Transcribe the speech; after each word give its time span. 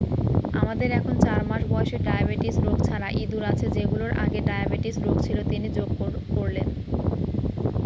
"""আমাদের 0.53 0.89
এখন 0.99 1.15
৪-মাস-বয়সী 1.21 1.97
ডায়াবেটিস 2.01 2.55
রোগ 2.59 2.77
ছাড়া 2.83 3.07
ইদুর 3.15 3.43
আছে 3.43 3.65
যেগুলোর 3.75 4.11
আগে 4.23 4.39
ডায়াবেটিস 4.41 4.95
রোগ 4.99 5.15
ছিল," 5.21 5.37
তিনি 5.47 5.67
যোগ 5.77 5.89
করলেন। 6.35 6.67